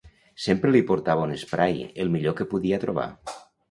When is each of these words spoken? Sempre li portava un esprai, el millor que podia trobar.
Sempre 0.45 0.71
li 0.75 0.81
portava 0.93 1.27
un 1.27 1.35
esprai, 1.37 1.79
el 2.05 2.13
millor 2.19 2.39
que 2.43 2.53
podia 2.57 2.85
trobar. 2.89 3.11